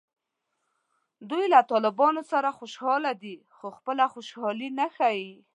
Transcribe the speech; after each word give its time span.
دوی 1.29 1.45
له 1.53 1.59
طالبانو 1.71 2.21
سره 2.31 2.49
خوشحاله 2.59 3.11
دي 3.23 3.35
خو 3.55 3.65
خپله 3.77 4.05
خوشحالي 4.13 4.69
نه 4.79 4.87
ښیي 4.95 5.31